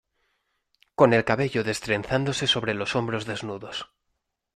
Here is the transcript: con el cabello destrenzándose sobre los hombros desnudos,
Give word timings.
con 0.95 1.13
el 1.13 1.23
cabello 1.23 1.63
destrenzándose 1.63 2.47
sobre 2.47 2.73
los 2.73 2.95
hombros 2.95 3.25
desnudos, 3.27 3.91